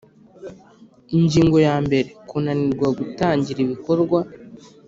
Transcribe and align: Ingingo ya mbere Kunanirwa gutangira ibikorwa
Ingingo 1.17 1.57
ya 1.67 1.75
mbere 1.85 2.07
Kunanirwa 2.29 2.87
gutangira 2.99 3.59
ibikorwa 3.65 4.19